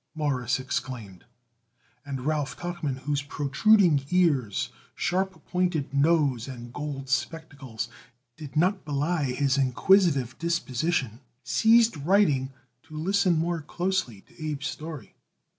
Morris 0.15 0.59
exclaimed, 0.59 1.25
and 2.03 2.25
Ralph 2.25 2.57
Tuchman, 2.57 3.01
whose 3.01 3.21
protruding 3.21 4.03
ears, 4.09 4.69
sharp 4.95 5.45
pointed 5.45 5.93
nose 5.93 6.47
and 6.47 6.73
gold 6.73 7.07
spectacles 7.07 7.87
did 8.35 8.57
not 8.57 8.83
belie 8.83 9.25
his 9.31 9.59
inquisitive 9.59 10.35
disposition, 10.39 11.19
ceased 11.43 11.97
writing 11.97 12.51
to 12.81 12.97
listen 12.97 13.37
more 13.37 13.61
closely 13.61 14.21
to 14.21 14.33
Abe's 14.51 14.65
story. 14.65 15.13